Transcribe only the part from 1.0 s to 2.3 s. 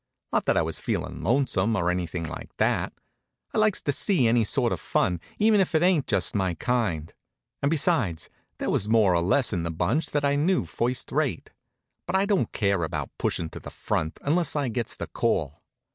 lonesome, or anything